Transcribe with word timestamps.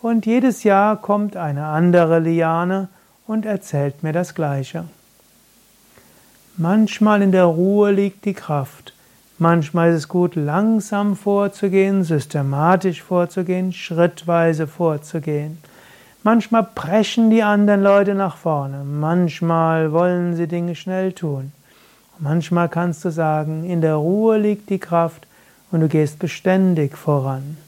und 0.00 0.26
jedes 0.26 0.62
Jahr 0.64 0.96
kommt 0.96 1.36
eine 1.36 1.66
andere 1.66 2.20
Liane 2.20 2.88
und 3.26 3.44
erzählt 3.46 4.02
mir 4.02 4.12
das 4.12 4.34
Gleiche. 4.34 4.84
Manchmal 6.56 7.22
in 7.22 7.32
der 7.32 7.44
Ruhe 7.44 7.92
liegt 7.92 8.24
die 8.24 8.34
Kraft. 8.34 8.94
Manchmal 9.38 9.90
ist 9.90 9.96
es 9.96 10.08
gut, 10.08 10.34
langsam 10.34 11.14
vorzugehen, 11.14 12.02
systematisch 12.02 13.02
vorzugehen, 13.02 13.72
schrittweise 13.72 14.66
vorzugehen. 14.66 15.58
Manchmal 16.24 16.66
preschen 16.74 17.30
die 17.30 17.44
anderen 17.44 17.82
Leute 17.82 18.14
nach 18.14 18.36
vorne. 18.36 18.82
Manchmal 18.84 19.92
wollen 19.92 20.34
sie 20.34 20.48
Dinge 20.48 20.74
schnell 20.74 21.12
tun. 21.12 21.52
manchmal 22.18 22.68
kannst 22.68 23.04
du 23.04 23.10
sagen, 23.10 23.62
in 23.62 23.80
der 23.80 23.94
Ruhe 23.94 24.38
liegt 24.38 24.70
die 24.70 24.80
Kraft 24.80 25.28
und 25.70 25.80
du 25.80 25.86
gehst 25.86 26.18
beständig 26.18 26.96
voran. 26.96 27.58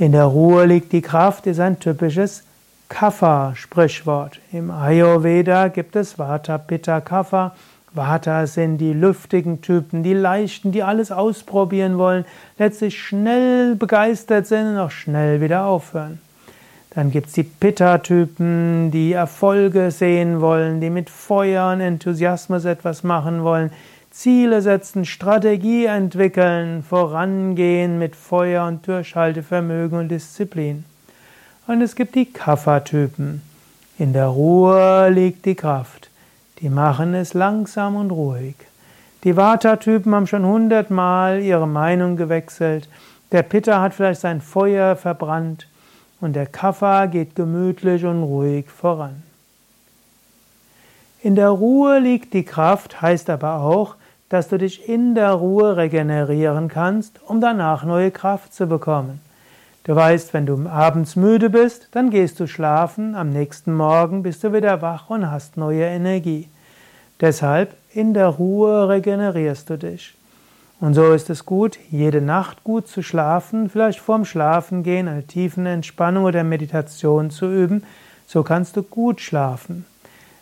In 0.00 0.12
der 0.12 0.26
Ruhe 0.26 0.64
liegt 0.64 0.92
die 0.92 1.02
Kraft 1.02 1.48
ist 1.48 1.58
ein 1.58 1.80
typisches 1.80 2.44
Kapha-Sprichwort. 2.88 4.38
Im 4.52 4.70
Ayurveda 4.70 5.66
gibt 5.66 5.96
es 5.96 6.20
Vata, 6.20 6.56
Pitta, 6.56 7.00
Kapha. 7.00 7.56
Vata 7.92 8.46
sind 8.46 8.78
die 8.78 8.92
lüftigen 8.92 9.60
Typen, 9.60 10.04
die 10.04 10.14
leichten, 10.14 10.70
die 10.70 10.84
alles 10.84 11.10
ausprobieren 11.10 11.98
wollen, 11.98 12.26
letztlich 12.58 13.02
schnell 13.02 13.74
begeistert 13.74 14.46
sind 14.46 14.68
und 14.68 14.78
auch 14.78 14.92
schnell 14.92 15.40
wieder 15.40 15.64
aufhören. 15.64 16.20
Dann 16.90 17.10
gibt 17.10 17.26
es 17.26 17.32
die 17.32 17.42
Pitta-Typen, 17.42 18.92
die 18.92 19.14
Erfolge 19.14 19.90
sehen 19.90 20.40
wollen, 20.40 20.80
die 20.80 20.90
mit 20.90 21.10
Feuer 21.10 21.72
und 21.72 21.80
Enthusiasmus 21.80 22.66
etwas 22.66 23.02
machen 23.02 23.42
wollen, 23.42 23.72
Ziele 24.18 24.62
setzen, 24.62 25.04
Strategie 25.04 25.84
entwickeln, 25.84 26.82
vorangehen 26.82 28.00
mit 28.00 28.16
Feuer 28.16 28.66
und 28.66 28.84
Durchhaltevermögen 28.84 29.96
und 29.96 30.08
Disziplin. 30.08 30.84
Und 31.68 31.82
es 31.82 31.94
gibt 31.94 32.16
die 32.16 32.24
Kapha-Typen. 32.24 33.42
In 33.96 34.12
der 34.12 34.26
Ruhe 34.26 35.08
liegt 35.10 35.44
die 35.44 35.54
Kraft. 35.54 36.10
Die 36.58 36.68
machen 36.68 37.14
es 37.14 37.32
langsam 37.32 37.94
und 37.94 38.10
ruhig. 38.10 38.56
Die 39.22 39.36
Vata-Typen 39.36 40.12
haben 40.12 40.26
schon 40.26 40.44
hundertmal 40.44 41.40
ihre 41.40 41.68
Meinung 41.68 42.16
gewechselt. 42.16 42.88
Der 43.30 43.44
Pitta 43.44 43.80
hat 43.80 43.94
vielleicht 43.94 44.22
sein 44.22 44.40
Feuer 44.40 44.96
verbrannt 44.96 45.68
und 46.20 46.34
der 46.34 46.46
Kapha 46.46 47.06
geht 47.06 47.36
gemütlich 47.36 48.04
und 48.04 48.24
ruhig 48.24 48.68
voran. 48.68 49.22
In 51.22 51.36
der 51.36 51.50
Ruhe 51.50 52.00
liegt 52.00 52.34
die 52.34 52.44
Kraft, 52.44 53.00
heißt 53.00 53.30
aber 53.30 53.60
auch, 53.60 53.94
dass 54.28 54.48
du 54.48 54.58
dich 54.58 54.88
in 54.88 55.14
der 55.14 55.32
Ruhe 55.32 55.76
regenerieren 55.76 56.68
kannst, 56.68 57.20
um 57.26 57.40
danach 57.40 57.84
neue 57.84 58.10
Kraft 58.10 58.52
zu 58.52 58.66
bekommen. 58.66 59.20
Du 59.84 59.96
weißt, 59.96 60.34
wenn 60.34 60.44
du 60.44 60.68
abends 60.68 61.16
müde 61.16 61.48
bist, 61.48 61.88
dann 61.92 62.10
gehst 62.10 62.38
du 62.40 62.46
schlafen, 62.46 63.14
am 63.14 63.30
nächsten 63.30 63.74
Morgen 63.74 64.22
bist 64.22 64.44
du 64.44 64.52
wieder 64.52 64.82
wach 64.82 65.08
und 65.08 65.30
hast 65.30 65.56
neue 65.56 65.84
Energie. 65.84 66.48
Deshalb 67.20 67.74
in 67.94 68.12
der 68.12 68.28
Ruhe 68.28 68.88
regenerierst 68.88 69.70
du 69.70 69.78
dich. 69.78 70.14
Und 70.80 70.94
so 70.94 71.12
ist 71.12 71.30
es 71.30 71.44
gut, 71.44 71.78
jede 71.90 72.20
Nacht 72.20 72.62
gut 72.62 72.86
zu 72.86 73.02
schlafen, 73.02 73.68
vielleicht 73.68 73.98
vorm 73.98 74.24
Schlafengehen 74.24 75.08
eine 75.08 75.26
tiefen 75.26 75.66
Entspannung 75.66 76.24
oder 76.24 76.44
Meditation 76.44 77.30
zu 77.30 77.46
üben, 77.46 77.82
so 78.26 78.42
kannst 78.42 78.76
du 78.76 78.82
gut 78.82 79.20
schlafen. 79.20 79.86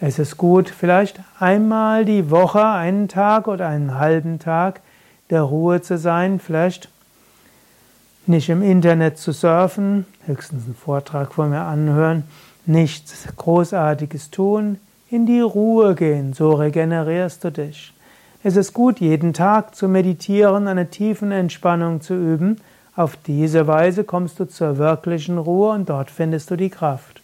Es 0.00 0.20
ist 0.20 0.36
gut, 0.36 0.68
vielleicht 0.68 1.18
einmal 1.40 2.04
die 2.04 2.30
Woche, 2.30 2.64
einen 2.64 3.08
Tag 3.08 3.48
oder 3.48 3.66
einen 3.66 3.98
halben 3.98 4.38
Tag 4.38 4.80
der 5.30 5.42
Ruhe 5.42 5.82
zu 5.82 5.98
sein, 5.98 6.38
vielleicht 6.38 6.88
nicht 8.26 8.48
im 8.48 8.62
Internet 8.62 9.18
zu 9.18 9.32
surfen, 9.32 10.06
höchstens 10.26 10.66
einen 10.66 10.76
Vortrag 10.76 11.34
von 11.34 11.50
mir 11.50 11.62
anhören, 11.62 12.22
nichts 12.64 13.26
Großartiges 13.36 14.30
tun, 14.30 14.78
in 15.10 15.26
die 15.26 15.40
Ruhe 15.40 15.96
gehen, 15.96 16.32
so 16.32 16.52
regenerierst 16.52 17.42
du 17.42 17.50
dich. 17.50 17.92
Es 18.44 18.54
ist 18.54 18.74
gut, 18.74 19.00
jeden 19.00 19.32
Tag 19.32 19.74
zu 19.74 19.88
meditieren, 19.88 20.68
eine 20.68 20.90
tiefen 20.90 21.32
Entspannung 21.32 22.02
zu 22.02 22.14
üben. 22.14 22.60
Auf 22.94 23.16
diese 23.16 23.66
Weise 23.66 24.04
kommst 24.04 24.38
du 24.38 24.44
zur 24.44 24.78
wirklichen 24.78 25.38
Ruhe 25.38 25.72
und 25.72 25.88
dort 25.88 26.10
findest 26.10 26.52
du 26.52 26.56
die 26.56 26.70
Kraft. 26.70 27.17